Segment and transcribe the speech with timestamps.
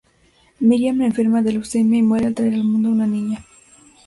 [0.59, 3.45] Miriam enferma de leucemia y muere al traer al mundo a una niña.